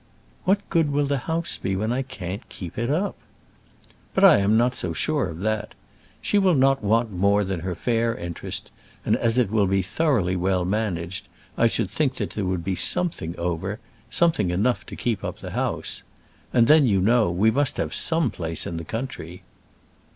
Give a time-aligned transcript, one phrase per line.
[0.45, 3.15] "What good will the house be, when I can't keep it up?"
[4.15, 5.75] "But I am not so sure of that.
[6.23, 8.71] She will not want more than her fair interest;
[9.05, 12.73] and as it will be thoroughly well managed, I should think that there would be
[12.73, 13.77] something over
[14.09, 16.01] something enough to keep up the house.
[16.51, 19.43] And then, you know, we must have some place in the country."